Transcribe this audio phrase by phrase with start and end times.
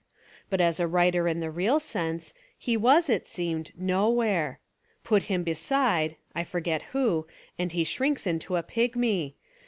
[0.49, 4.59] But as a writer in the real sense, he was, it seemed, no where.
[5.03, 7.27] Put him beside,— I forget who—
[7.59, 9.35] and he shrinks to a pigmy.